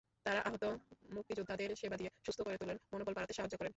[0.25, 0.63] তঁারা আহত
[1.09, 3.69] মুক্তিযোদ্ধাদের সেবা দিয়ে সুস্থ করে তোলেন, মনোবল বাড়াতে সাহায্য করেন।